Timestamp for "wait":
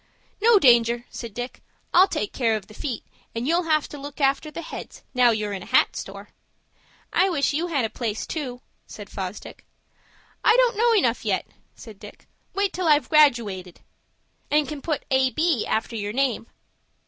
12.55-12.73